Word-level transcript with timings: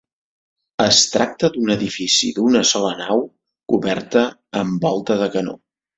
Es 0.85 1.01
tracta 1.15 1.49
d'un 1.57 1.73
edifici 1.75 2.31
d'una 2.39 2.63
sola 2.71 2.91
nau 3.03 3.21
coberta 3.75 4.25
amb 4.63 4.89
volta 4.89 5.21
de 5.25 5.29
canó. 5.37 5.55